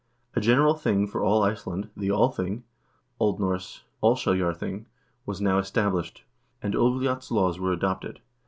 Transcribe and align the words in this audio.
A 0.35 0.41
general 0.41 0.73
thing 0.73 1.05
for 1.05 1.23
all 1.23 1.43
Iceland, 1.43 1.91
the 1.95 2.09
Althing 2.09 2.63
(O. 3.19 3.35
N. 3.35 3.39
Allsher 4.01 4.35
jar}>ing), 4.35 4.87
was 5.27 5.39
now 5.39 5.59
established, 5.59 6.23
and 6.59 6.73
Ulvl 6.73 7.03
jot's 7.03 7.29
laws 7.29 7.59
were 7.59 7.71
adopted. 7.71 8.19